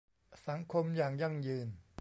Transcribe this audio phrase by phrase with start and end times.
[0.47, 1.67] สังคมอย่างยั่งยืน